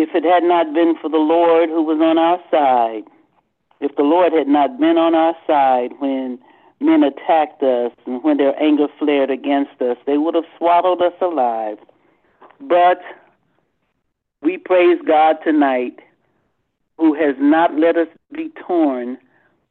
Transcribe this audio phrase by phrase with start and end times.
[0.00, 3.04] if it had not been for the Lord who was on our side,
[3.80, 6.38] if the Lord had not been on our side when
[6.80, 11.12] men attacked us and when their anger flared against us, they would have swallowed us
[11.20, 11.78] alive.
[12.60, 13.02] But
[14.40, 16.00] we praise God tonight
[16.96, 19.18] who has not let us be torn,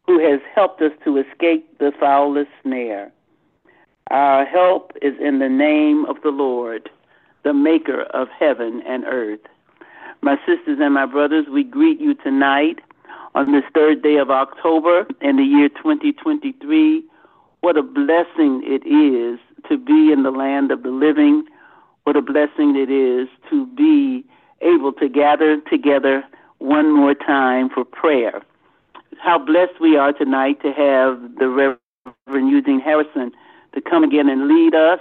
[0.06, 3.12] who has helped us to escape the foulest snare.
[4.12, 6.90] Our help is in the name of the Lord,
[7.44, 9.42] the maker of heaven and earth.
[10.22, 12.80] My sisters and my brothers, we greet you tonight
[13.36, 17.04] on this third day of October in the year 2023.
[17.62, 21.46] What a blessing it is to be in the land of the living.
[22.04, 24.26] What a blessing it is to be
[24.62, 26.26] able to gather together
[26.58, 28.42] one more time for prayer.
[29.22, 31.48] How blessed we are tonight to have the
[32.28, 33.32] Reverend Eugene Harrison
[33.74, 35.00] to come again and lead us.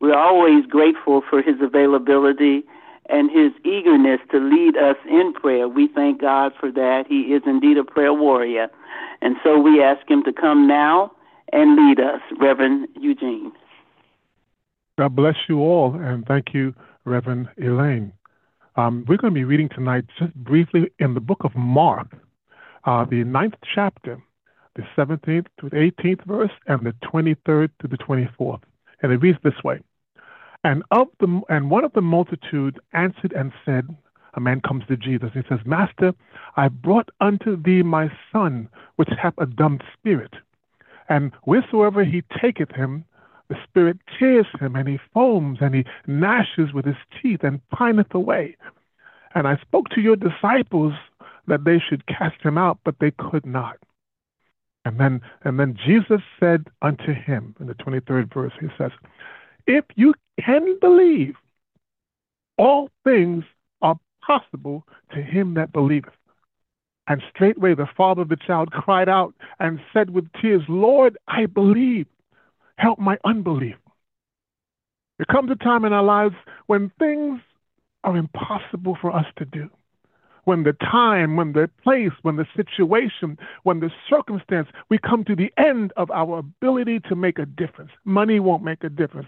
[0.00, 2.64] We're always grateful for his availability
[3.08, 5.68] and his eagerness to lead us in prayer.
[5.68, 7.04] We thank God for that.
[7.08, 8.68] He is indeed a prayer warrior.
[9.20, 11.12] And so we ask him to come now
[11.52, 13.52] and lead us, Reverend Eugene.
[14.98, 18.12] God bless you all, and thank you, Reverend Elaine.
[18.76, 22.08] Um, we're going to be reading tonight just briefly in the book of Mark,
[22.84, 24.22] uh, the ninth chapter,
[24.74, 28.62] the 17th to the 18th verse, and the 23rd to the 24th.
[29.02, 29.80] And it reads this way.
[30.66, 33.86] And of the and one of the multitude answered and said,
[34.34, 35.30] a man comes to Jesus.
[35.32, 36.12] He says, Master,
[36.56, 40.34] I brought unto thee my son, which hath a dumb spirit.
[41.08, 43.04] And wheresoever he taketh him,
[43.48, 48.12] the spirit tears him, and he foams, and he gnashes with his teeth, and pineth
[48.12, 48.56] away.
[49.36, 50.94] And I spoke to your disciples
[51.46, 53.76] that they should cast him out, but they could not.
[54.84, 58.90] And then, and then Jesus said unto him, in the 23rd verse, he says,
[59.66, 61.34] if you can believe,
[62.58, 63.44] all things
[63.82, 66.12] are possible to him that believeth.
[67.08, 71.46] And straightway the father of the child cried out and said with tears, Lord, I
[71.46, 72.06] believe.
[72.78, 73.76] Help my unbelief.
[75.18, 76.34] There comes a time in our lives
[76.66, 77.40] when things
[78.04, 79.70] are impossible for us to do.
[80.44, 85.34] When the time, when the place, when the situation, when the circumstance, we come to
[85.34, 87.90] the end of our ability to make a difference.
[88.04, 89.26] Money won't make a difference.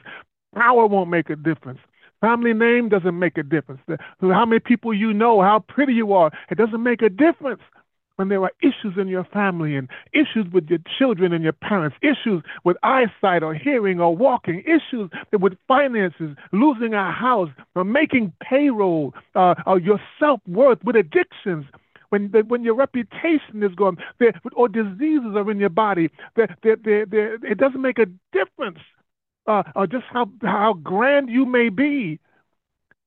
[0.54, 1.80] Power won't make a difference.
[2.20, 3.80] Family name doesn't make a difference.
[4.20, 7.60] How many people you know, how pretty you are, it doesn't make a difference
[8.16, 11.96] when there are issues in your family and issues with your children and your parents,
[12.02, 18.32] issues with eyesight or hearing or walking, issues with finances, losing a house, or making
[18.40, 21.64] payroll, uh, or your self worth, with addictions.
[22.08, 23.98] When, when your reputation is gone,
[24.56, 28.78] or diseases are in your body, they're, they're, they're, it doesn't make a difference
[29.48, 32.20] uh, uh, just how, how grand you may be.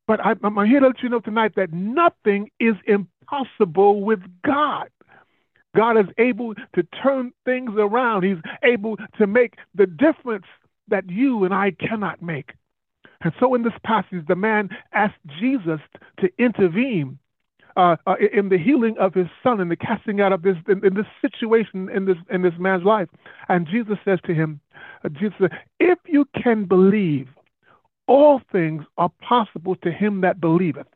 [0.07, 4.90] But I, I'm here to let you know tonight that nothing is impossible with God.
[5.75, 8.24] God is able to turn things around.
[8.24, 10.46] He's able to make the difference
[10.90, 12.51] that you and I cannot make.
[13.22, 15.80] And so in this passage, the man asked Jesus
[16.19, 17.19] to intervene
[17.78, 20.85] uh, uh, in the healing of his son and the casting out of this in,
[20.85, 23.07] in, this situation in this in this man's life.
[23.47, 24.59] And Jesus says to him,
[25.09, 27.28] Jesus, said, if you can believe,
[28.07, 30.88] all things are possible to him that believeth.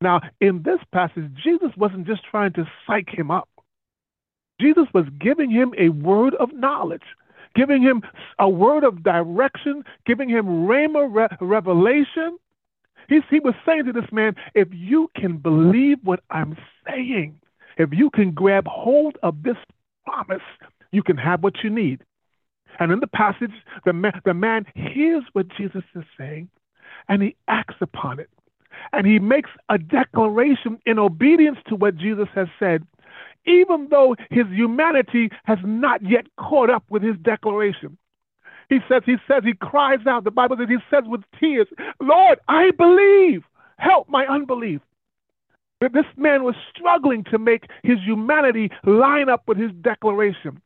[0.00, 3.48] Now, in this passage, Jesus wasn't just trying to psych him up.
[4.60, 7.02] Jesus was giving him a word of knowledge,
[7.54, 8.02] giving him
[8.38, 12.38] a word of direction, giving him rhema re- revelation.
[13.08, 16.56] He was saying to this man, if you can believe what I'm
[16.86, 17.38] saying,
[17.76, 19.56] if you can grab hold of this
[20.04, 20.42] promise,
[20.92, 22.02] you can have what you need.
[22.78, 23.52] And in the passage,
[23.84, 26.48] the man, the man hears what Jesus is saying
[27.08, 28.30] and he acts upon it.
[28.92, 32.86] And he makes a declaration in obedience to what Jesus has said,
[33.46, 37.98] even though his humanity has not yet caught up with his declaration.
[38.68, 41.66] He says, he says, he cries out, the Bible says, he says with tears,
[42.00, 43.44] Lord, I believe,
[43.76, 44.80] help my unbelief.
[45.80, 50.62] This man was struggling to make his humanity line up with his declaration.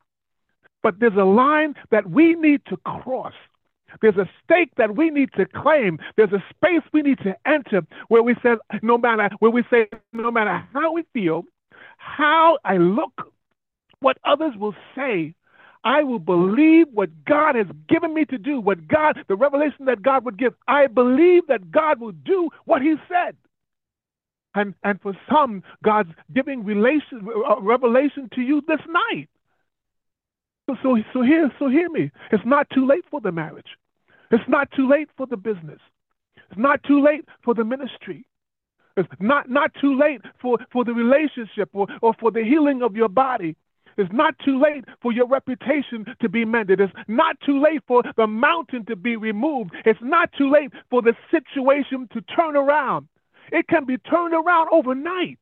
[0.83, 3.35] But there's a line that we need to cross.
[4.03, 5.99] There's a stake that we need to claim.
[6.17, 9.89] There's a space we need to enter where we say, no matter where we say,
[10.13, 11.45] no matter how we feel,
[11.99, 13.33] how I look,
[14.01, 15.35] what others will say,
[15.85, 20.03] I will believe what God has given me to do, what God, the revelation that
[20.03, 20.53] God would give.
[20.67, 23.37] I believe that God will do what He said.
[24.55, 29.29] And, and for some, God's giving relation, uh, revelation to you this night.
[30.67, 30.75] So,
[31.13, 32.11] so, hear, so hear me.
[32.33, 33.69] It's not too late for the marriage.
[34.31, 35.79] It's not too late for the business.
[36.51, 38.27] It's not too late for the ministry.
[38.97, 42.97] It's not, not too late for, for the relationship or, or for the healing of
[42.97, 43.57] your body.
[43.99, 46.81] It's not too late for your reputation to be mended.
[46.81, 49.71] It's not too late for the mountain to be removed.
[49.85, 53.09] It's not too late for the situation to turn around.
[53.53, 55.39] It can be turned around overnight.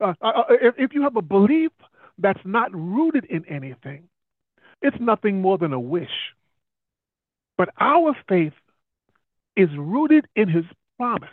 [0.00, 1.72] Uh, uh, uh if, if you have a belief
[2.18, 4.08] that's not rooted in anything,
[4.82, 6.34] it's nothing more than a wish.
[7.56, 8.52] But our faith
[9.56, 10.64] is rooted in his
[10.96, 11.28] promise.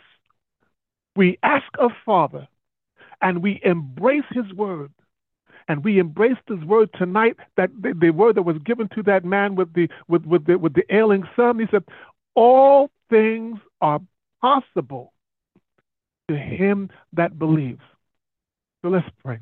[1.14, 2.48] We ask of Father
[3.20, 4.92] and we embrace his word.
[5.68, 9.24] And we embrace his word tonight, that the, the, word that was given to that
[9.24, 11.58] man with the with, with the with the ailing son.
[11.58, 11.82] He said,
[12.36, 14.00] All things are
[14.40, 15.12] possible
[16.28, 17.82] to him that believes.
[18.82, 19.40] So let's pray.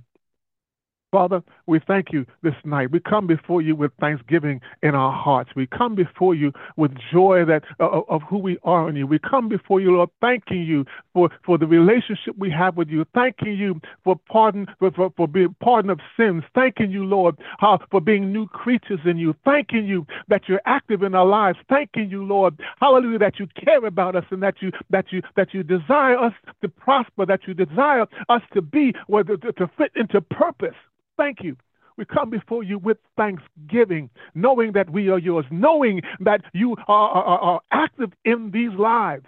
[1.14, 2.90] Father, we thank you this night.
[2.90, 5.48] We come before you with thanksgiving in our hearts.
[5.54, 9.06] We come before you with joy that uh, of who we are in you.
[9.06, 13.06] We come before you, Lord, thanking you for, for the relationship we have with you,
[13.14, 17.78] thanking you for pardon for, for, for being pardon of sins, thanking you, Lord, uh,
[17.92, 22.10] for being new creatures in you, thanking you that you're active in our lives, thanking
[22.10, 25.62] you, Lord, hallelujah, that you care about us and that you that you that you
[25.62, 30.74] desire us to prosper, that you desire us to be to, to fit into purpose
[31.16, 31.56] thank you.
[31.96, 37.08] We come before you with thanksgiving, knowing that we are yours, knowing that you are,
[37.10, 39.26] are, are active in these lives.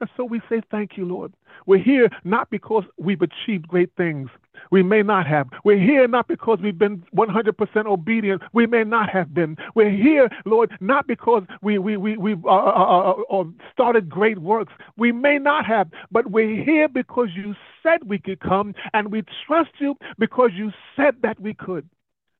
[0.00, 1.32] And so we say thank you, Lord.
[1.66, 4.28] We're here not because we've achieved great things.
[4.70, 5.48] We may not have.
[5.64, 8.42] We're here not because we've been 100% obedient.
[8.52, 9.56] We may not have been.
[9.74, 14.38] We're here, Lord, not because we, we, we, we've uh, uh, uh, uh, started great
[14.38, 14.72] works.
[14.96, 19.22] We may not have, but we're here because you said we could come, and we
[19.46, 21.88] trust you because you said that we could.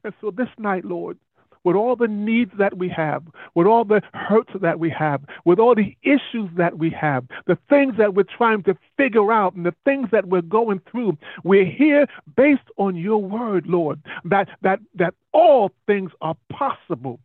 [0.04, 1.18] And so this night, Lord,
[1.66, 3.24] with all the needs that we have,
[3.56, 7.58] with all the hurts that we have, with all the issues that we have, the
[7.68, 11.18] things that we're trying to figure out, and the things that we're going through.
[11.42, 17.18] We're here based on your word, Lord, that that that all things are possible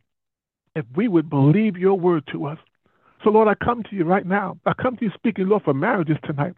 [0.74, 2.58] if we would believe your word to us.
[3.22, 4.58] So, Lord, I come to you right now.
[4.66, 6.54] I come to you speaking, Lord, for marriages tonight.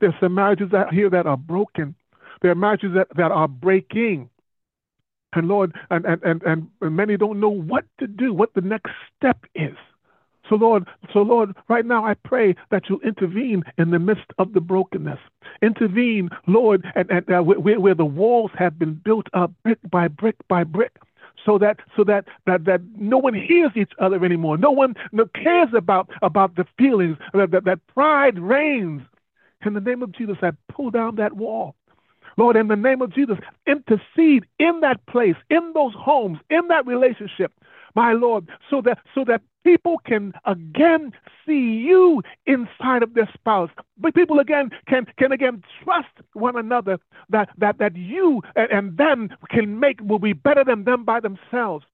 [0.00, 1.94] There's some marriages out here that are broken.
[2.42, 4.30] There are marriages that, that are breaking.
[5.34, 6.42] And Lord, and, and, and,
[6.80, 9.76] and many don't know what to do, what the next step is.
[10.48, 14.54] So Lord, so Lord, right now I pray that you'll intervene in the midst of
[14.54, 15.18] the brokenness.
[15.60, 20.08] Intervene, Lord, and, and uh, where, where the walls have been built up brick by
[20.08, 20.92] brick by brick
[21.44, 24.56] so that so that that, that no one hears each other anymore.
[24.56, 29.02] No one no cares about about the feelings that, that, that pride reigns.
[29.66, 31.74] In the name of Jesus, I pull down that wall.
[32.38, 33.36] Lord, in the name of Jesus,
[33.66, 37.52] intercede in that place, in those homes, in that relationship,
[37.96, 41.12] my Lord, so that so that people can again
[41.44, 43.70] see you inside of their spouse.
[43.98, 46.98] But people again can can again trust one another
[47.28, 51.18] that that that you and, and them can make will be better than them by
[51.18, 51.84] themselves.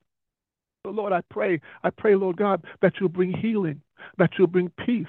[0.84, 3.80] So Lord, I pray, I pray, Lord God, that you'll bring healing,
[4.18, 5.06] that you'll bring peace,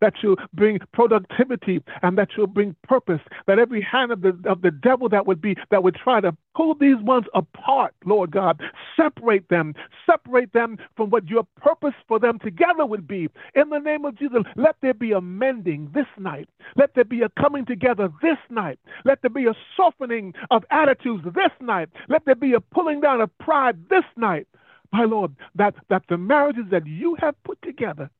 [0.00, 4.62] that you bring productivity and that you'll bring purpose, that every hand of the of
[4.62, 8.60] the devil that would be that would try to pull these ones apart, Lord God,
[8.96, 9.74] separate them,
[10.06, 13.28] separate them from what your purpose for them together would be.
[13.54, 16.48] In the name of Jesus, let there be a mending this night.
[16.76, 18.78] Let there be a coming together this night.
[19.04, 21.88] Let there be a softening of attitudes this night.
[22.08, 24.46] Let there be a pulling down of pride this night
[24.92, 28.10] my Lord, that, that the marriages that you have put together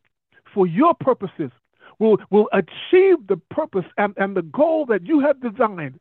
[0.56, 1.50] for your purposes
[1.98, 6.00] will, will achieve the purpose and, and the goal that you have designed.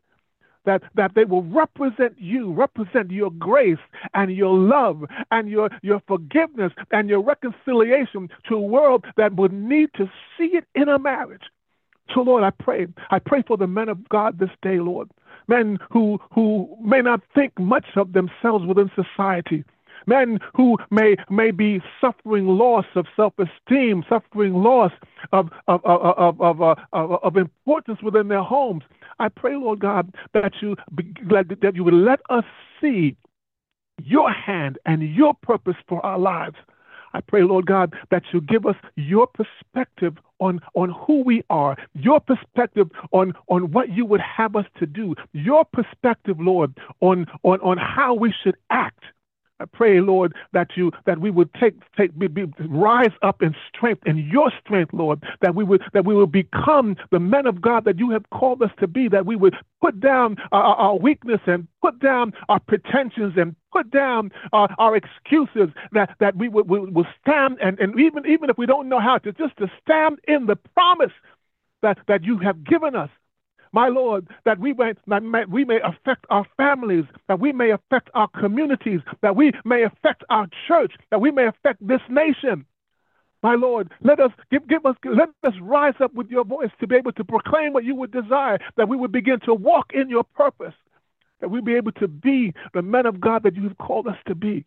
[0.64, 3.78] That, that they will represent you, represent your grace
[4.14, 9.52] and your love and your, your forgiveness and your reconciliation to a world that would
[9.52, 11.44] need to see it in a marriage.
[12.12, 12.88] So, Lord, I pray.
[13.12, 15.08] I pray for the men of God this day, Lord.
[15.46, 19.62] Men who, who may not think much of themselves within society,
[20.06, 24.92] men who may may be suffering loss of self-esteem, suffering loss
[25.32, 28.82] of of of of, of, of, uh, of importance within their homes.
[29.18, 30.76] I pray, Lord God, that you
[31.28, 32.44] that you would let us
[32.80, 33.16] see
[34.02, 36.56] your hand and your purpose for our lives.
[37.14, 41.76] I pray, Lord God, that you give us your perspective on, on who we are,
[41.94, 47.26] your perspective on, on what you would have us to do, your perspective, Lord, on,
[47.42, 49.02] on, on how we should act.
[49.58, 53.54] I pray, Lord, that you that we would take take be, be, rise up in
[53.68, 57.62] strength in your strength, Lord, that we would that we would become the men of
[57.62, 60.98] God that you have called us to be, that we would put down our, our
[60.98, 66.48] weakness and put down our pretensions and put down uh, our excuses, that that we
[66.48, 69.56] would will, will stand and, and even even if we don't know how to just
[69.56, 71.12] to stand in the promise
[71.82, 73.10] that, that you have given us.
[73.76, 78.08] My Lord, that we may, that we may affect our families, that we may affect
[78.14, 82.64] our communities, that we may affect our church, that we may affect this nation.
[83.42, 86.86] My Lord, let us give, give us let us rise up with your voice to
[86.86, 90.08] be able to proclaim what you would desire, that we would begin to walk in
[90.08, 90.74] your purpose,
[91.42, 94.16] that we be able to be the men of God that you have called us
[94.26, 94.64] to be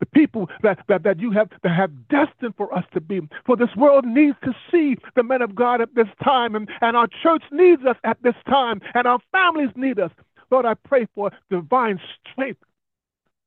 [0.00, 3.20] the people that, that, that you have that have destined for us to be.
[3.46, 6.96] For this world needs to see the men of God at this time, and, and
[6.96, 10.10] our church needs us at this time, and our families need us.
[10.50, 12.00] Lord, I pray for divine
[12.32, 12.60] strength.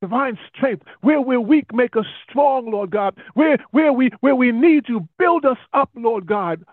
[0.01, 0.83] Divine strength.
[1.01, 3.15] Where we're weak, make us strong, Lord God.
[3.33, 6.63] Where where we where we need you, build us up, Lord God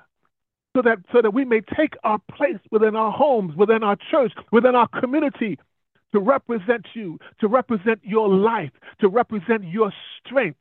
[0.77, 4.33] so that so that we may take our place within our homes, within our church,
[4.51, 5.59] within our community,
[6.15, 10.61] to represent you, to represent your life, to represent your strength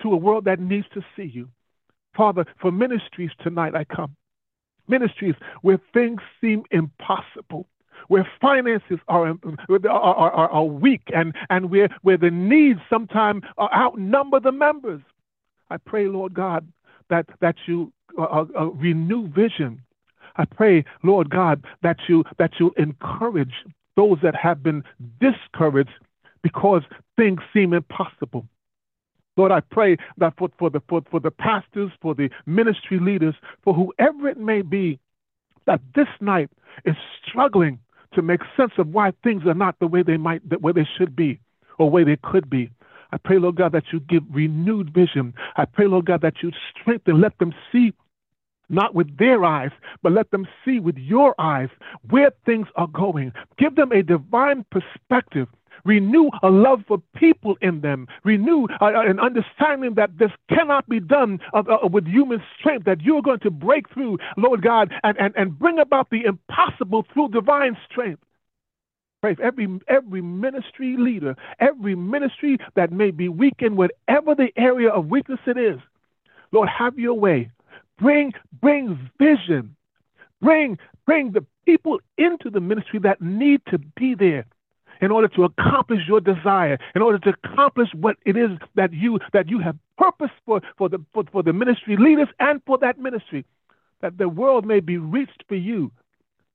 [0.00, 1.48] to a world that needs to see you.
[2.16, 4.14] Father, for ministries tonight I come.
[4.86, 7.66] Ministries where things seem impossible,
[8.06, 14.38] where finances are, are, are, are weak, and, and where, where the needs sometimes outnumber
[14.38, 15.02] the members.
[15.68, 16.68] I pray, Lord God,
[17.10, 19.82] that, that you uh, uh, uh, renew vision.
[20.36, 23.54] I pray, Lord God, that you that you encourage
[23.96, 24.84] those that have been
[25.20, 25.90] discouraged
[26.42, 26.82] because
[27.16, 28.46] things seem impossible.
[29.36, 33.34] Lord, I pray that for, for, the, for, for the pastors, for the ministry leaders,
[33.62, 34.98] for whoever it may be,
[35.66, 36.48] that this night
[36.84, 36.94] is
[37.26, 37.78] struggling
[38.14, 40.88] to make sense of why things are not the way they might, the way they
[40.96, 41.40] should be,
[41.78, 42.70] or way they could be.
[43.12, 45.34] I pray, Lord God, that you give renewed vision.
[45.56, 47.92] I pray, Lord God, that you strengthen, let them see
[48.68, 49.70] not with their eyes,
[50.02, 51.68] but let them see with your eyes
[52.10, 53.32] where things are going.
[53.58, 55.48] Give them a divine perspective.
[55.84, 58.08] Renew a love for people in them.
[58.24, 63.02] Renew uh, an understanding that this cannot be done uh, uh, with human strength, that
[63.02, 67.28] you're going to break through, Lord God, and, and, and bring about the impossible through
[67.28, 68.20] divine strength.
[69.22, 74.90] Pray every, every ministry leader, every ministry that may be weak in whatever the area
[74.90, 75.78] of weakness it is.
[76.52, 77.50] Lord, have your way.
[77.98, 79.76] Bring, bring vision.
[80.40, 84.46] Bring, bring the people into the ministry that need to be there
[85.00, 89.18] in order to accomplish your desire, in order to accomplish what it is that you
[89.32, 92.98] that you have purpose for, for the for, for the ministry leaders and for that
[92.98, 93.44] ministry,
[94.00, 95.90] that the world may be reached for you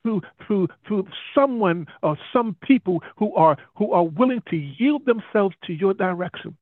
[0.04, 5.56] through through through someone or some people who are who are willing to yield themselves
[5.66, 6.56] to your direction.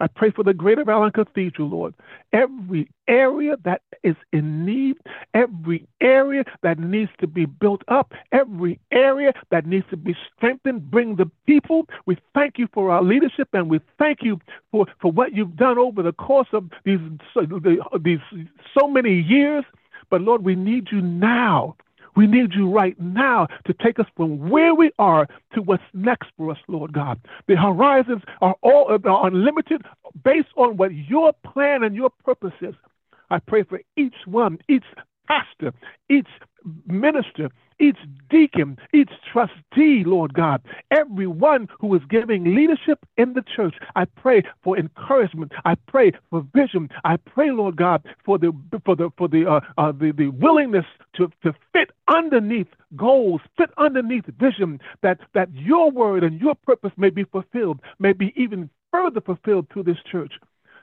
[0.00, 1.94] I pray for the Greater Allen Cathedral, Lord.
[2.32, 4.96] Every area that is in need,
[5.34, 10.90] every area that needs to be built up, every area that needs to be strengthened,
[10.90, 11.86] bring the people.
[12.06, 14.40] We thank you for our leadership and we thank you
[14.72, 16.98] for, for what you've done over the course of these
[18.02, 18.18] these
[18.76, 19.64] so many years.
[20.10, 21.76] But Lord, we need you now.
[22.16, 26.28] We need you right now to take us from where we are to what's next
[26.36, 27.20] for us, Lord God.
[27.48, 29.82] The horizons are all are unlimited
[30.22, 32.74] based on what your plan and your purpose is.
[33.30, 34.84] I pray for each one, each
[35.26, 35.72] pastor,
[36.08, 36.28] each
[36.86, 37.98] minister, each
[38.30, 43.74] deacon, each trustee, Lord God, everyone who is giving leadership in the church.
[43.96, 45.52] I pray for encouragement.
[45.64, 46.90] I pray for vision.
[47.04, 48.52] I pray, Lord God, for the
[48.84, 53.70] for the for the uh, uh, the, the willingness to, to fit underneath goals, fit
[53.78, 58.70] underneath vision, that that your word and your purpose may be fulfilled, may be even
[58.90, 60.34] further fulfilled through this church.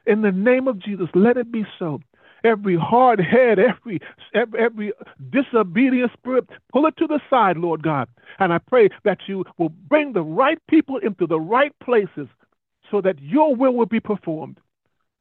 [0.06, 2.02] In the name of Jesus, let it be so
[2.44, 4.00] every hard head, every,
[4.34, 4.94] every, every
[5.30, 8.08] disobedient spirit, pull it to the side, Lord God.
[8.40, 12.28] And I pray that you will bring the right people into the right places
[12.90, 14.58] so that your will will be performed.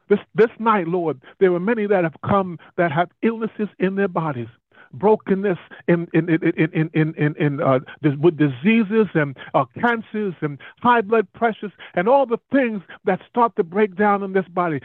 [0.09, 4.09] This, this night, Lord, there are many that have come that have illnesses in their
[4.09, 4.49] bodies
[4.93, 5.59] brokenness
[5.89, 7.79] in in in in in in, in uh,
[8.21, 13.55] with diseases and uh, cancers and high blood pressures and all the things that start
[13.57, 14.81] to break down in this body.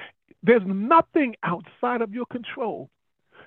[0.46, 2.90] There's nothing outside of your control.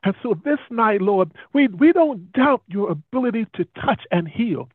[0.04, 4.68] And so this night, Lord, we, we don't doubt your ability to touch and heal.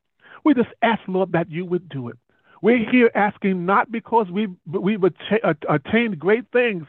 [0.44, 2.18] We just ask, Lord, that you would do it.
[2.62, 6.86] We're here asking not because we've, we've attained great things,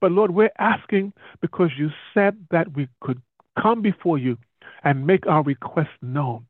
[0.00, 3.20] but Lord, we're asking because you said that we could
[3.60, 4.36] come before you
[4.84, 6.46] and make our request known.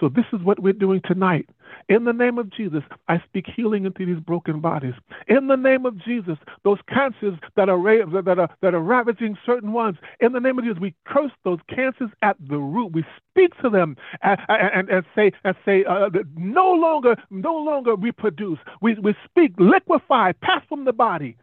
[0.00, 1.48] So this is what we're doing tonight.
[1.88, 4.94] In the name of Jesus, I speak healing into these broken bodies.
[5.28, 7.78] In the name of Jesus, those cancers that are
[8.22, 9.96] that are that are ravaging certain ones.
[10.20, 12.92] In the name of Jesus, we curse those cancers at the root.
[12.92, 17.94] We speak to them and, and, and say and say uh, no longer no longer
[17.94, 18.58] reproduce.
[18.82, 21.36] We we speak liquefy, pass from the body,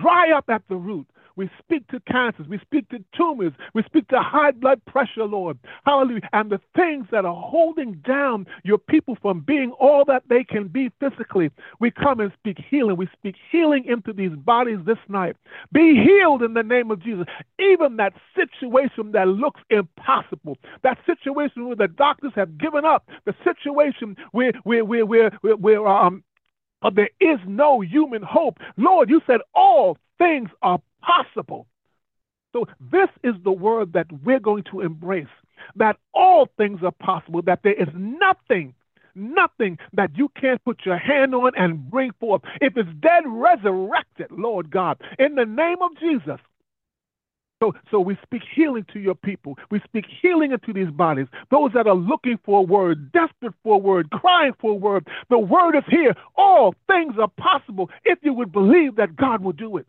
[0.00, 1.06] dry up at the root.
[1.38, 2.48] We speak to cancers.
[2.48, 3.52] We speak to tumors.
[3.72, 5.56] We speak to high blood pressure, Lord.
[5.86, 6.28] Hallelujah.
[6.32, 10.66] And the things that are holding down your people from being all that they can
[10.66, 12.96] be physically, we come and speak healing.
[12.96, 15.36] We speak healing into these bodies this night.
[15.72, 17.26] Be healed in the name of Jesus.
[17.60, 23.34] Even that situation that looks impossible, that situation where the doctors have given up, the
[23.44, 26.24] situation where, where, where, where, where, where um,
[26.82, 28.58] uh, there is no human hope.
[28.76, 31.66] Lord, you said all things are possible.
[32.52, 35.26] So, this is the word that we're going to embrace
[35.76, 38.74] that all things are possible, that there is nothing,
[39.14, 42.42] nothing that you can't put your hand on and bring forth.
[42.60, 46.40] If it's dead, resurrect it, Lord God, in the name of Jesus.
[47.60, 49.56] So, so we speak healing to your people.
[49.70, 51.26] We speak healing into these bodies.
[51.50, 55.08] Those that are looking for a word, desperate for a word, crying for a word.
[55.28, 56.14] The word is here.
[56.36, 59.86] All things are possible if you would believe that God will do it.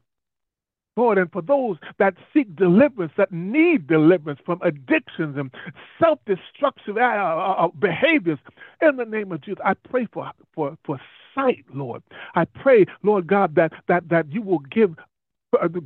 [0.98, 5.50] Lord, and for those that seek deliverance, that need deliverance from addictions and
[5.98, 8.40] self destructive uh, uh, uh, behaviors,
[8.82, 11.00] in the name of Jesus, I pray for, for, for
[11.34, 12.04] sight, Lord.
[12.36, 14.96] I pray, Lord God, that, that, that you will give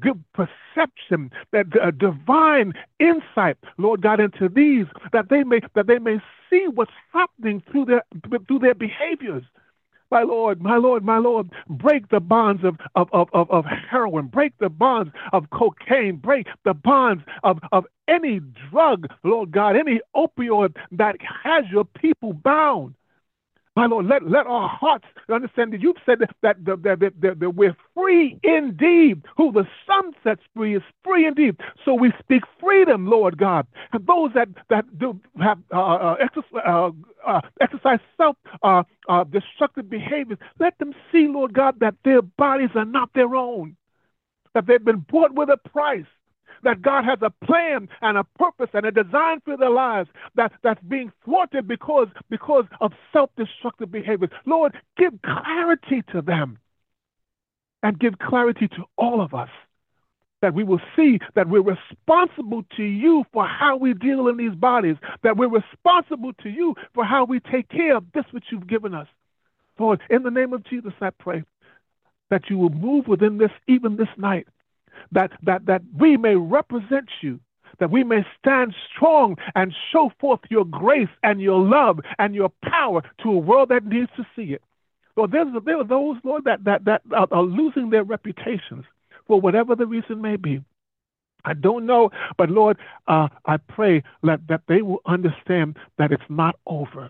[0.02, 6.00] give perception, that uh, divine insight, Lord God, into these, that they may that they
[6.00, 8.04] may see what's happening through their
[8.48, 9.44] through their behaviors.
[10.12, 14.28] My Lord, my Lord, my Lord, break the bonds of, of, of, of, of heroin,
[14.28, 18.40] break the bonds of cocaine, break the bonds of, of any
[18.70, 22.94] drug, Lord God, any opioid that has your people bound.
[23.76, 27.56] My Lord, let, let our hearts understand that you've said that, that, that, that, that,
[27.56, 29.24] we're free indeed.
[29.36, 31.58] Who the Son sets free is free indeed.
[31.84, 33.66] So we speak freedom, Lord God.
[33.92, 36.92] And those that, that do have uh, uh, exercise, uh,
[37.26, 42.70] uh, exercise self uh, uh, destructive behaviors, let them see, Lord God, that their bodies
[42.76, 43.76] are not their own,
[44.54, 46.06] that they've been bought with a price
[46.64, 50.52] that God has a plan and a purpose and a design for their lives that,
[50.64, 54.32] that's being thwarted because, because of self destructive behaviors.
[54.46, 56.60] Lord, give clarity to them
[57.84, 59.50] and give clarity to all of us
[60.42, 64.54] that we will see that we're responsible to you for how we deal in these
[64.54, 68.68] bodies, that we're responsible to you for how we take care of this which you've
[68.68, 69.08] given us.
[69.80, 71.44] Lord, in the name of Jesus, I pray
[72.30, 74.48] that you will move within this even this night
[75.12, 77.40] that, that, that we may represent you,
[77.80, 82.52] that we may stand strong and show forth your grace and your love and your
[82.64, 84.62] power to a world that needs to see it.
[85.16, 88.86] Lord, there's, there are those, Lord, that, that, that are, losing their reputations
[89.28, 90.62] for whatever the reason may be.
[91.46, 92.78] I don't know, but Lord,
[93.08, 97.10] uh, I pray that, that they will understand that it's not over.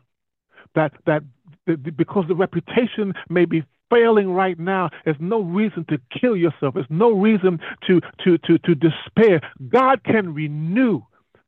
[0.76, 1.24] That, that
[1.65, 6.74] because the reputation may be failing right now, there's no reason to kill yourself.
[6.74, 9.41] There's no reason to, to, to, to despair.
[9.69, 11.02] God can renew.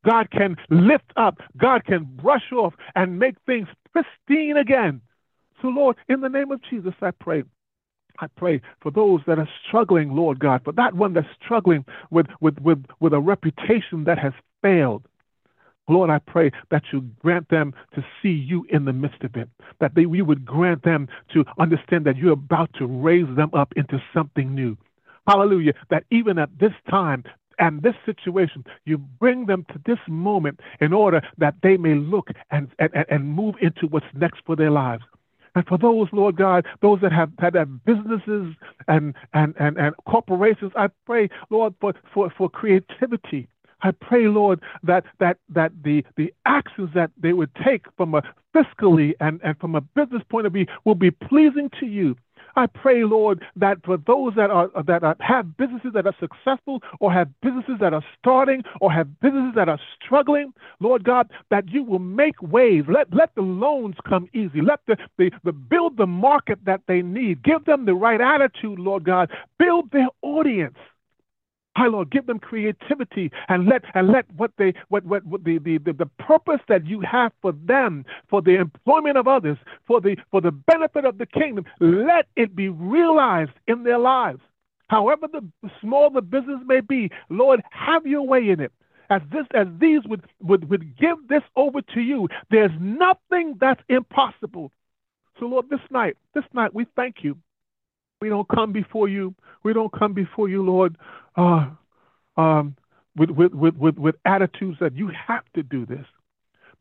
[0.04, 1.38] God can lift up.
[1.56, 5.00] God can brush off and make things pristine again.
[5.62, 7.44] So, Lord, in the name of Jesus, I pray.
[8.18, 12.26] I pray for those that are struggling, Lord God, for that one that's struggling with,
[12.40, 15.06] with, with, with a reputation that has failed.
[15.88, 19.48] Lord, I pray that you grant them to see you in the midst of it,
[19.80, 23.72] that they, you would grant them to understand that you're about to raise them up
[23.76, 24.76] into something new.
[25.26, 25.74] Hallelujah.
[25.90, 27.24] That even at this time,
[27.58, 32.28] and this situation, you bring them to this moment in order that they may look
[32.50, 35.02] and, and, and move into what's next for their lives.
[35.54, 38.54] And for those, Lord God, those that have that have businesses
[38.88, 43.48] and, and, and, and corporations, I pray, Lord, for, for, for creativity
[43.82, 48.22] I pray, Lord, that that that the the actions that they would take from a
[48.54, 52.16] fiscally and, and from a business point of view will be pleasing to you.
[52.58, 56.82] I pray, Lord, that for those that are that are, have businesses that are successful,
[57.00, 61.68] or have businesses that are starting, or have businesses that are struggling, Lord God, that
[61.68, 62.84] you will make ways.
[62.88, 64.62] Let let the loans come easy.
[64.62, 67.42] Let the, the, the build the market that they need.
[67.42, 69.30] Give them the right attitude, Lord God.
[69.58, 70.78] Build their audience.
[71.76, 75.58] Hi, Lord, give them creativity and let and let what they what what, what the,
[75.58, 80.00] the, the, the purpose that you have for them, for the employment of others, for
[80.00, 84.40] the for the benefit of the kingdom, let it be realized in their lives.
[84.88, 85.46] However the
[85.82, 88.72] small the business may be, Lord, have your way in it.
[89.10, 93.82] As this as these would, would, would give this over to you, there's nothing that's
[93.90, 94.72] impossible.
[95.38, 97.36] So Lord, this night, this night we thank you
[98.20, 99.34] we don't come before you.
[99.62, 100.96] We don't come before you, Lord,
[101.36, 101.70] uh,
[102.36, 102.76] um,
[103.16, 106.04] with, with, with, with, with attitudes that you have to do this.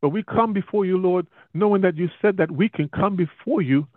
[0.02, 3.62] But we come before you, Lord, knowing that you said that we can come before
[3.62, 3.88] you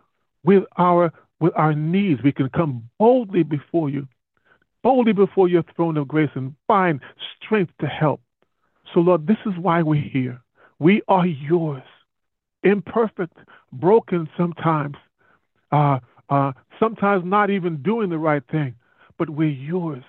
[0.44, 2.22] with our with our needs.
[2.22, 4.08] We can come boldly before you,
[4.82, 7.00] boldly before your throne of grace and find
[7.36, 8.20] strength to help.
[8.94, 10.40] So, Lord, this is why we're here.
[10.78, 11.82] We are yours,
[12.62, 13.36] imperfect,
[13.72, 14.96] broken sometimes,
[15.72, 15.98] uh,
[16.30, 18.74] uh, sometimes not even doing the right thing,
[19.18, 20.04] but we're yours.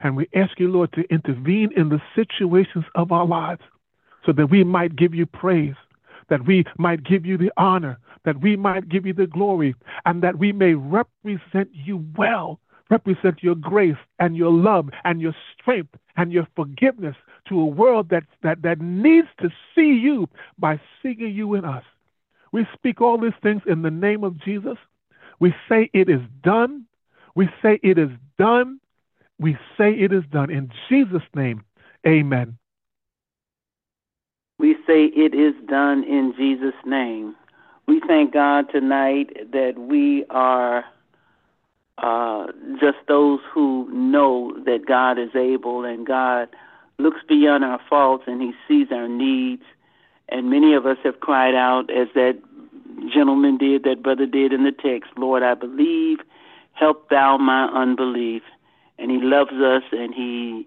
[0.00, 3.62] And we ask you, Lord, to intervene in the situations of our lives
[4.24, 5.74] so that we might give you praise,
[6.28, 10.22] that we might give you the honor, that we might give you the glory, and
[10.22, 15.94] that we may represent you well, represent your grace and your love and your strength
[16.16, 17.16] and your forgiveness
[17.48, 21.84] to a world that, that, that needs to see you by seeing you in us.
[22.52, 24.76] We speak all these things in the name of Jesus.
[25.38, 26.86] We say it is done.
[27.34, 28.80] We say it is done.
[29.38, 30.50] We say it is done.
[30.50, 31.62] In Jesus' name,
[32.06, 32.58] amen.
[34.58, 37.36] We say it is done in Jesus' name.
[37.86, 40.84] We thank God tonight that we are
[41.98, 42.46] uh,
[42.80, 46.48] just those who know that God is able and God
[46.98, 49.62] looks beyond our faults and He sees our needs.
[50.28, 52.38] And many of us have cried out, as that
[53.12, 56.18] gentleman did, that brother did in the text, Lord, I believe,
[56.72, 58.42] help thou my unbelief.
[58.98, 60.66] And He loves us and He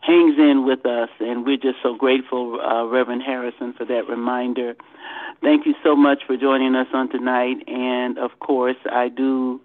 [0.00, 4.76] hangs in with us, and we're just so grateful, uh, Reverend Harrison, for that reminder.
[5.42, 9.60] Thank you so much for joining us on tonight, and of course, I do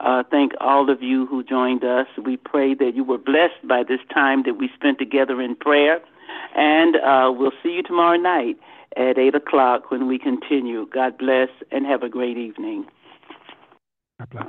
[0.00, 2.06] uh, thank all of you who joined us.
[2.22, 6.00] We pray that you were blessed by this time that we spent together in prayer,
[6.56, 8.56] and uh, we'll see you tomorrow night
[8.96, 10.86] at 8 o'clock when we continue.
[10.86, 12.86] God bless and have a great evening.
[14.18, 14.48] God bless.